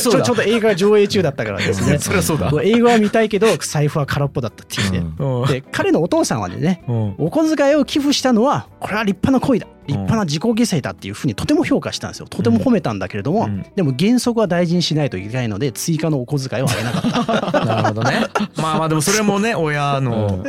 [0.00, 1.98] ちょっと映画上映中だったからですね。
[1.98, 2.50] そりゃそうだ。
[2.62, 5.42] 映画は見たいけど財布は空っぽだったっていうね、うん。
[5.42, 5.48] うん。
[5.48, 7.14] で彼のお父さんはねうん。
[7.18, 12.26] お小遣いを寄付したのはこれは立派な行為だ立派な自己犠牲だっていうふうにとても評価したんですよ。
[12.28, 13.64] とても褒めたんだけれども、うん。
[13.74, 17.64] でも原則は大事にしないといけないので追加のお小遣いをあげなかった。
[17.64, 18.26] なるほどね。
[18.60, 20.44] まあまあでもそれもね親の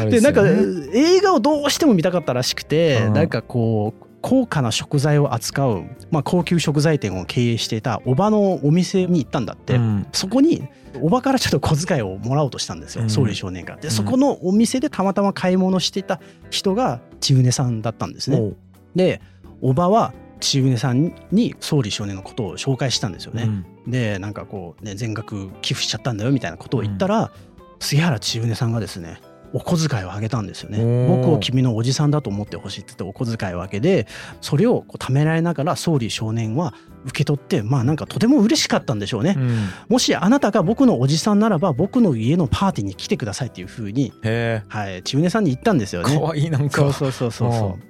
[0.00, 3.12] あれですなんか映画をどうしても見たかったらしくて、うん。
[3.12, 10.06] なんかこう高価な食材を扱う、まあ、高級食材店を経営していたおばのお店に行ったんだって、うん。
[10.12, 10.68] そこに
[11.00, 13.10] おばからちょっと小遣いをもらおうとしたんですよ、うん。
[13.10, 13.76] 総理少年が。
[13.76, 13.90] でうん。
[13.90, 18.52] そこのお店でたまたま買い物してた人が千畝さんだったんですね。
[18.94, 19.20] で
[19.60, 23.44] おばは千畝さんに総理少年のことを紹介したんですよね。
[23.86, 23.90] うん。
[23.90, 27.30] でなんかこう、ね、全額寄付しちゃったんだよみたいなことを言ったら、
[27.78, 29.20] 杉原千畝さんがですね
[29.52, 30.78] お小遣いをあげたんですよね。
[31.08, 34.06] 僕を君のおじさんだと思ってほしいって言ってお小遣いをあげて
[34.40, 36.74] それをこう貯められながら総理少年は
[37.04, 39.68] 受け取ってまあなんかとても嬉しかったんでしょうね、うん。
[39.88, 46.12] もしあなたが僕のおじさんならば僕の家のパーティーに来てくださいっていうふうにへはい千畝さんに言ったんですよね。
[46.12, 46.82] えかわいいなんか。
[46.82, 47.89] そうそうそうそう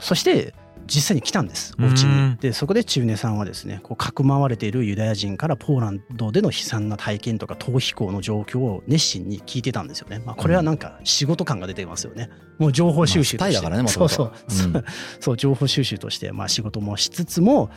[0.00, 0.54] そして
[0.86, 2.36] 実際に来たんですお家うんに。
[2.36, 12.30] でそこでチューネさんはですねこうかくまわれているユダヤ人からポーランドでの悲惨な体験とか逃避行の状況を熱心に聞いてたんですよね、まあ、これはなんか仕事感が出てますよね。
[12.58, 14.84] もう情報収集として、まあスパイだからねそうそうそう,、うん。
[15.20, 15.36] そう。
[15.36, 17.70] 情報収集としてまあ仕事もしつつも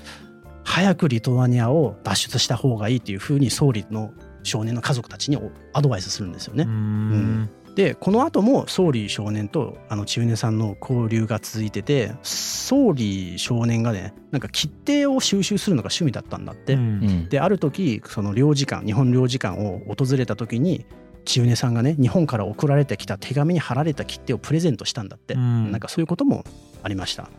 [0.64, 5.38] 早くリトアニアを脱出した方がいいっていうふうに総理の少年の家族たちに
[5.74, 6.66] アドバイスするんですよね。
[6.66, 7.50] うん
[7.80, 16.74] でこの後も総理少年とあの千畝さんの交流が続いてて総理少年がねなんか切手を収集するのが趣味だったんだって。
[16.74, 16.82] うん。
[16.82, 17.30] うん。
[17.30, 20.86] である時その領事館日本領事館を訪れた時に
[21.24, 25.72] 千畝さんがね日本から送られてきた手紙に貼られた切手をプレゼントしたんだって、うん。
[25.72, 26.44] なんかそういうことも
[26.84, 27.30] ありました。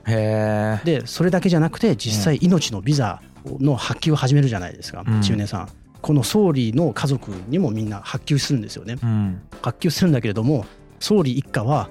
[0.87, 5.22] でそれだけじゃなくて実際命のビザの発給を始めるじゃないですか、うん。
[5.22, 5.68] 千畝さん。
[6.00, 8.96] この総理の家族にもみんな発給するんですよね。
[9.02, 9.42] うん。
[9.62, 10.66] 発給するんだけれども
[10.98, 11.88] 総理一家は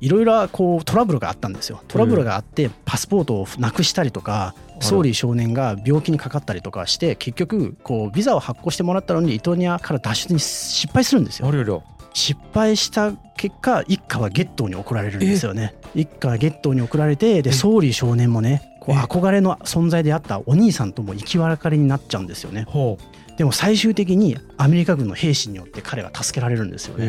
[0.00, 1.80] いろいろこうトラブルがあったんですよ。
[1.86, 11.46] トラブルがあってパスポートをなくしたりとから総理少年が病気にかかったりとかして結局こうビザを発行してもらったのにリトアニアから脱出に失敗するんですよ。
[11.46, 15.74] あれよ失敗した結果一家はゲットーに送られるんですよね。
[15.94, 22.64] 一家はゲットーに送られてでえ総理少年もねこうえ憧れの存在であったお兄さんとも生き別れになっちゃうんですよね。
[22.68, 22.98] ほ
[23.36, 27.06] でも最終的にアメリカ軍の兵士によって彼は助けられるんですようね。
[27.06, 27.08] へ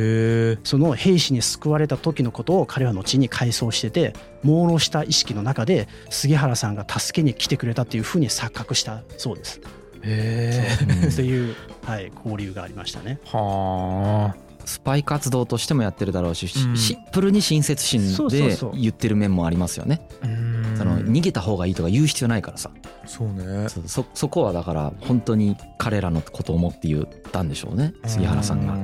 [0.53, 9.61] えその兵士に救われた時のことを彼は後に回想してて朦朧した意識の中で杉原さんが助けに来てくれたっていうふうに錯覚したそうです。
[10.03, 11.07] へう。
[11.07, 11.55] んという、
[11.85, 13.19] はい、交流がありましたね。
[13.23, 16.77] えはスパイ活動としてもやってるだろうし、しうん。
[16.77, 18.71] シンプルに親切心でそうそうそう。
[18.75, 20.01] 言ってる面もありますよね。
[20.21, 20.52] あうん。
[20.52, 20.52] そ
[20.85, 22.71] の逃げた方がいいとか言う必要ないからさ。
[23.05, 23.69] そうね。
[23.69, 28.73] そそそこはだから本当に彼らのことを思って言ったんでしょうね杉原さんが。
[28.73, 28.77] う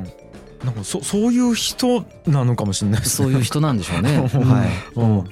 [0.66, 3.28] なんかそそういう人なのかもしれないですね。
[3.28, 4.16] そういう人なんでしょうね。
[4.34, 4.42] うん。
[4.42, 4.70] はい。
[4.96, 5.24] うん。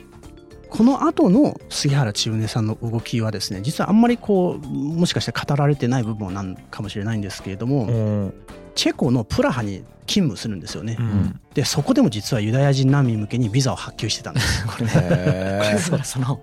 [0.69, 8.33] この後の杉原千畝さんの動きはですね実はあんまりこうもしかして語られてない部分なんかもしれないんですけれども、うん。
[8.75, 10.97] チェコのプラハに勤務するんですよね。
[10.99, 14.65] うんでそこでも実はユダヤ人難民向けにビザを発給してたんです。
[14.67, 16.39] これねへえそうその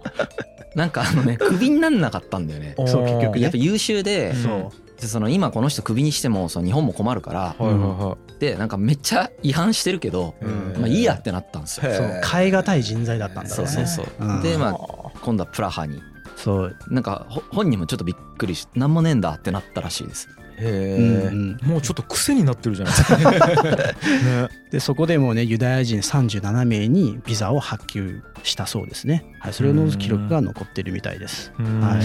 [0.74, 2.74] なんかあのねクビになんなかったんだよね。
[2.86, 10.34] そう結局ねやっぱ優秀で、うんそうでその今この人クビにしてもその日本も困るからはいはいはでなんかめっちゃ違反してるけど、
[10.78, 11.90] まあいいやってなったんですよ。
[12.24, 13.68] 変え難い人材だったんだよね。
[13.68, 14.26] そうそうそう。
[14.26, 14.74] うんでまあ
[15.22, 16.00] 今度はプラハに
[16.36, 20.28] そうなんかほ本人もちょっとびっくりしなんもねえんだってなったらしいです。
[20.58, 20.96] へ
[21.30, 23.16] うんえもうちょっと癖になってるじゃないですか。
[23.26, 24.48] ね。
[24.70, 31.52] でそこでもうねユダヤ人37名にビザを発給したそうですね、はい、それの記録が残ってるみたいです。
[31.58, 31.98] は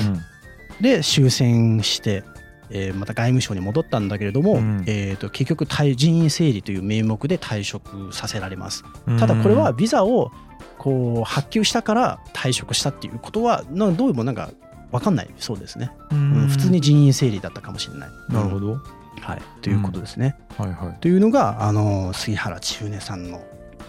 [0.80, 0.84] い。
[0.84, 2.24] で終戦して、
[2.70, 4.84] えーまた外務省に戻ったんだけれども、うん。
[4.86, 8.84] えー、と結局退人員整理という名目で退職させられます。
[9.08, 9.18] うん。
[9.18, 10.32] ただこれはビザを
[10.78, 14.52] こう発給したから退職したっていうことはなどうもなんか
[14.92, 15.30] 分かんない。
[15.38, 18.10] そうですね、ううんん普通に人員整理だったかもしれない。
[18.30, 18.80] なるほど。
[19.22, 21.02] はい、ということですね、はいはい。
[21.02, 23.44] というのがあの杉原千畝さんの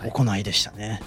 [0.08, 1.00] 行いでしたね。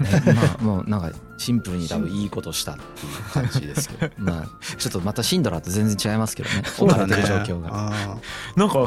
[0.00, 4.12] ね まあもうなんかシンプルに多分いいことしたっていう感じですけど。
[4.18, 4.46] まあ
[4.78, 6.62] ちょっとまたシンドラーと全然違いますけどね。
[6.78, 7.68] 置かれてる状況が。
[7.72, 8.16] あ
[8.56, 8.86] なんか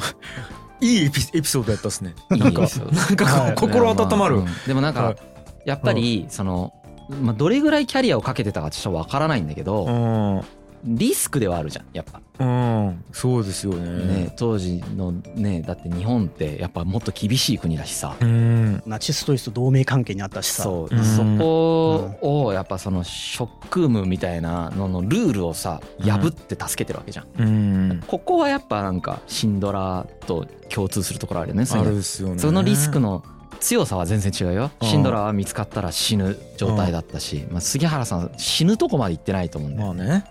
[0.82, 2.16] いいエピエピソードやったっすね。
[2.30, 4.38] なんかですよなんか心温まる。
[4.38, 5.18] うんでもなんかはい。
[5.66, 6.74] やっぱりその
[7.22, 10.42] まあどれぐらいキャリアをかけてたかちょっとわからないんだけどうん。
[10.84, 12.22] リスクではあるじゃんやっぱ。
[12.40, 12.46] う
[12.90, 13.04] ん。
[13.12, 14.24] そうですよね。
[14.24, 18.16] ね当時のねだって日本ってやっぱもっと厳しい国だしさ。
[18.20, 18.28] うん。
[18.84, 20.64] ーナチスドイツと同盟関係にあったしさ。
[20.64, 20.96] そう。
[20.96, 21.04] うん。
[21.04, 27.28] そこをやっぱその職務みたいなののルールをさ破って助けてるわけじゃん。
[27.38, 28.04] うん。
[28.08, 32.40] ここはやっぱなんかシンドラーと共通するところあるよねそうあるですよね。
[32.40, 33.24] そのリスクの
[33.62, 34.72] 強さは全然違うよ。
[34.82, 34.88] うん。
[34.88, 40.26] シンドラーは見つかったら死ぬ状態だったし、まあ、杉原さん死ぬとこまで行ってないと思うんだよ、まあね。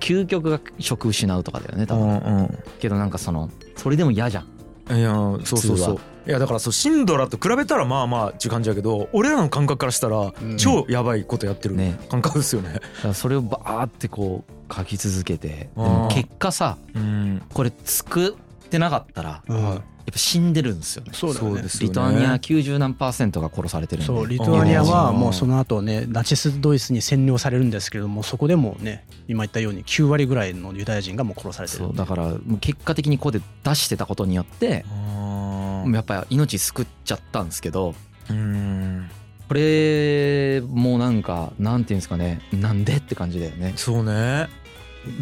[0.00, 2.58] 究極が職失うとかだよね多う分、ん。
[2.78, 4.44] けどなんかそのそれでも嫌じゃん。
[4.44, 4.46] う
[4.94, 5.10] んいや
[5.44, 6.00] そうそうそう。
[6.28, 10.56] いやだからそうシンドラと比べたらまあまあっていう感じだけど俺らの感覚からしたらうん。
[10.56, 11.98] 超やばいことやってるね。
[12.08, 12.72] 感覚ですよね。
[12.74, 15.84] だからそれをバーってこう書き続けてでうん。
[15.84, 17.42] も結果さうん。
[17.52, 21.10] これ作ってなかったらうんやっぱ死んでるんですよね。
[21.12, 21.62] そうだよね。
[21.62, 21.86] ですよね。
[21.88, 24.06] リトアニア90何パーセントが殺されてるんで。
[24.06, 25.18] そうリトアニアはうん。
[25.18, 31.78] もうその後ねナチスドイツに占領されるんですけれどもそこでもね今言ったように9割ぐらいのユダヤ人がもう殺されてる。
[31.80, 39.10] そうだからもう結果的にここで出してたことによってあやっぱり命救っちゃったんですけどーうん。
[39.48, 43.72] これもなんかなんていうんですかねなんでって感じだよね。
[43.74, 44.48] そうね。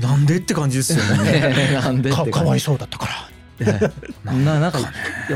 [0.01, 1.41] なんでって感じですよね。
[1.81, 2.31] なんでって感じ。
[2.33, 3.34] かかわいそうだったから
[4.25, 4.79] な なんか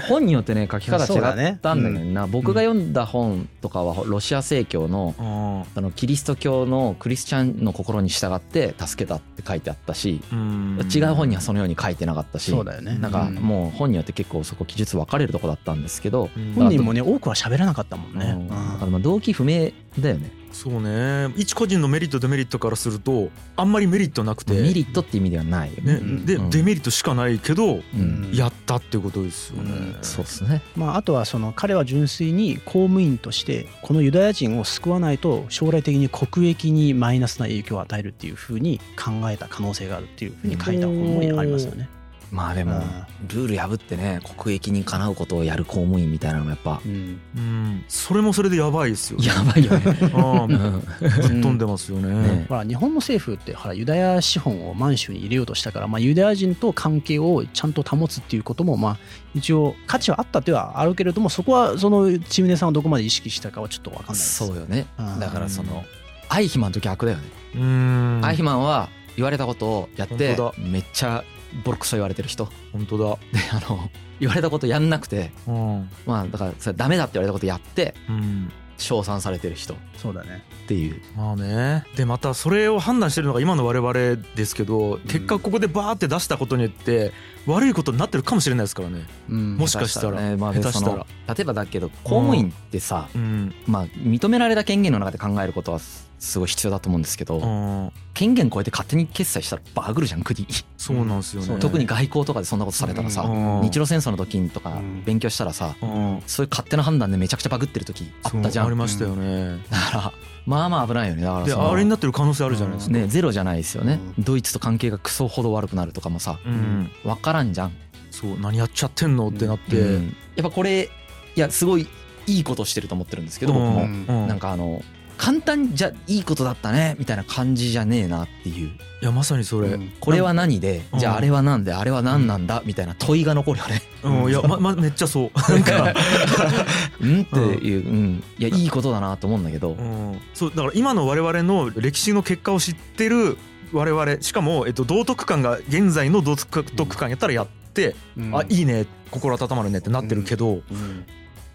[0.08, 10.78] 本によってね書き方違ったんだよな、僕が読んだ本とかはロシア正教のああのキリスト教のクリスチャンの心に従って助けたって書いてあったし、うん。
[10.92, 12.98] 違う本にはそのように書いてなかったしそうだよね。
[12.98, 13.34] なんかうん。
[13.36, 16.52] もう本によって結構そこ記述分かれるとこだったんですけど、うん。
[16.54, 18.36] 本人もね多くは喋らなかったもんね。
[18.38, 18.48] うん。
[18.48, 21.32] だからまあ動機不明だよねそうね。
[21.36, 24.54] 一個人のメリットデメリットからするとあんまりメリットなくて。
[24.54, 25.94] メリットって意味ではないよね。
[25.94, 26.26] ねうん。
[26.26, 26.50] でうん。
[26.50, 28.30] デメリットしかないけどうん。
[28.32, 29.70] やったっていうことですよね。
[29.70, 29.96] うん。
[30.02, 30.62] そうですね。
[30.76, 41.88] まあ、あとはその彼は純粋に公務員としてこのユダヤ人を救わないと将来的に国益にマイナスな影響を与えるっていうふうに考えた可能性があるっていうふうに書いた本もありますよね。
[42.30, 43.28] まあでもうん。
[43.28, 47.20] ルール破ってね国益にかなうことをやる公務員みたいなのもやっぱうん。
[47.36, 47.84] うん。
[47.88, 49.26] それもそれでやばいですよね。
[49.26, 50.12] やばいよね。
[50.14, 50.78] ああぶうん。
[50.78, 52.08] っ飛んでますよね。
[52.08, 52.46] ね。
[52.48, 58.98] ほら日本の政府ってほらユダヤ資本を満州に入れようとしたから、まあ、ユダヤ人と関係をちゃんと保つっていうこともまあ
[59.34, 64.36] 一応価値はあったってはあるけれどもそこはそのチムネさんはどこまで意識したかはちょっと分かんないです。
[64.36, 64.86] そうよね。
[64.98, 65.20] うん。
[65.20, 65.84] だからその
[66.28, 67.24] アイヒマンと逆だよね。
[67.56, 68.20] うん。
[68.22, 71.24] アイヒマンは言われたことをやってめっちゃ
[71.64, 72.48] ボロクソ言われてる人。
[72.72, 73.04] 本当だ。
[73.14, 73.18] で
[73.52, 73.90] あの
[74.20, 75.32] 言われたことやんなくて。
[75.46, 75.90] うん。
[76.06, 77.94] まあだからそれダメだって言われたことやって。
[78.08, 78.52] うん。
[78.78, 79.74] 称賛されてる人。
[79.74, 80.44] っそうだね。
[80.68, 81.00] ていう。
[81.16, 81.84] まあね。
[81.96, 87.12] でまたそれを判断してるのが今の我々ですけど結果ここでバーって出したことによって
[87.46, 89.06] 悪いことになってるかもしれないですからね。
[89.28, 89.56] うん。
[89.56, 90.20] もしかしたら。
[90.20, 90.36] ね。
[90.36, 91.06] まあ下手したら。
[91.34, 93.54] 例えばだけど公務員ってさうん。
[93.66, 95.80] まあ認められた権限の中で考えることは
[96.18, 97.92] すすごい必要だと思うんですけどうん。
[98.14, 100.46] 権限超えて勝手に決済したらバグるじゃん国。
[100.76, 101.56] そうなんですよね。
[101.60, 103.62] 特に外交とかでそんなことされたらさうん。
[103.62, 105.02] 日露戦争の時とかうん。
[105.04, 106.22] 勉強したらさうん。
[106.26, 109.58] そういう勝手な判断でめちゃくちゃバグってる時あったじゃそうありんましたよね。
[109.70, 110.12] だから
[110.46, 111.22] まあまあ危ないよね。
[111.22, 112.94] だからあれになってる可能性あるじゃないですか。
[112.94, 114.00] ねゼロじゃないですよね。
[114.18, 116.90] うドイツと関係がクソほど悪くなるとかもさうん。
[117.04, 117.72] 分からんじゃん。
[118.10, 119.78] そう何やっちゃってんのってなって。
[119.78, 120.16] うん。
[120.34, 120.90] やっぱこれ
[121.36, 121.86] いやすごい
[122.26, 124.26] いいことしてると思ってるんですけど僕も。
[124.26, 124.82] なんかあの
[125.18, 128.68] 簡単にじゃあいいことだったねみたいな感じじゃねえなっていう。
[128.68, 128.70] い
[129.04, 129.68] やまさにそれ。
[129.68, 129.92] うん。
[130.00, 130.82] これは何で？
[130.92, 130.98] うん。
[130.98, 131.74] じゃああれは何で？
[131.74, 132.62] あれは何なんだ？
[132.64, 133.82] みたいな問いが残るよね。
[134.02, 134.30] うん。
[134.30, 135.52] いやままめっちゃそう。
[135.52, 135.92] なんか。
[137.02, 138.24] うんっていううん。
[138.38, 139.72] いやいいことだなと思うんだけど。
[139.72, 140.20] うん。
[140.34, 143.36] そうだから今の我々の歴史の結果を知ってる
[143.72, 148.36] 我々しかも、えっと、道徳観が現在の道徳観やったらやって、うん。
[148.36, 150.62] あいいね心温まるねってなってるけど、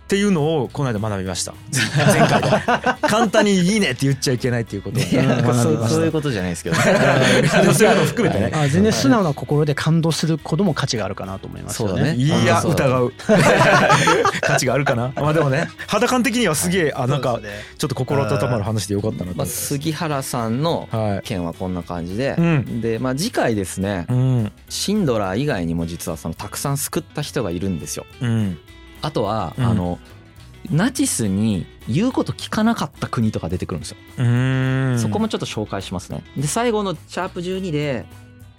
[0.04, 1.54] っうんていうのをこの間学びました。
[2.06, 2.49] 前回で。
[3.08, 4.99] 簡単に「いいね」って言っちゃいけないっていうこと。
[4.99, 6.76] そうそういうことじゃないですけど。
[6.76, 6.84] ね
[7.74, 8.51] そういうの含めてね。
[8.54, 12.16] あ全然素直な心で感動することも価値があるかなと思いますよそうだね。
[12.16, 13.14] いや疑う。
[14.41, 15.12] 価値があるかな。
[15.16, 17.39] まあでもね肌感的にはすげえあなんか
[17.78, 21.28] ちょっと心温まる話でよかったなとまあ杉原さんのはい。
[21.28, 22.36] 件はこんな感じで。
[22.38, 22.82] うん。
[22.82, 24.51] でまあ次回ですねうん。
[24.70, 28.06] シンドラー以外にも実はそのたくさん救った人がいるんですよ。
[28.22, 28.58] うん
[29.04, 29.66] あとはうん。
[29.66, 29.99] あの
[30.72, 33.97] ナチスに言うこと聞かなかった国とか出てくるんですよ。
[34.18, 34.97] うん。
[34.97, 36.24] そこもちょっと紹介しますね。
[36.38, 38.06] で最後のシャープ12で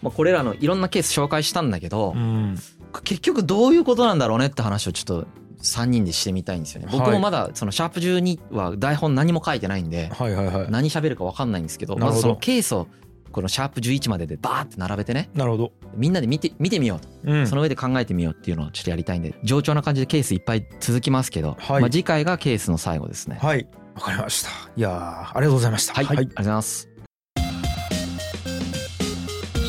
[0.02, 2.58] まあこれらのいろんなケース紹介したんだけどうん。
[3.04, 5.26] 結局どういうことなんだろうねって話をちょっと
[5.62, 6.88] 3人でしてみたいんですよね。
[6.92, 11.96] 僕もまだそのシャープ12は台本何も書いてないんではい何喋るか分かんないんですけど。
[11.96, 12.86] まずそのケースを
[13.34, 15.28] このシャープ11まででバーって並べてね。
[15.34, 15.72] なるほど。
[15.96, 17.08] みんなで見て見てみようと。
[17.24, 17.46] うん。
[17.46, 21.80] その上で考えてみようっていうのをちょっとやりたいんで冗長な感じでケースいっぱい続きますけど、はい。
[21.82, 23.38] まあ、次回がケースの最後ですね。
[23.42, 23.66] はい。
[23.96, 24.50] わかりました。
[24.76, 25.94] いやーありがとうございました。
[25.94, 26.88] はい、ありがとうございます。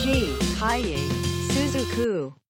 [0.03, 0.37] G.
[0.59, 0.97] Kaye
[1.49, 2.44] Suzuku.